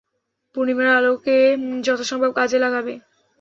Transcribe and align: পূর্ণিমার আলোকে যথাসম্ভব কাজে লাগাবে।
পূর্ণিমার 0.55 0.87
আলোকে 0.97 1.35
যথাসম্ভব 1.85 2.31
কাজে 2.37 2.57
লাগাবে। 2.59 2.93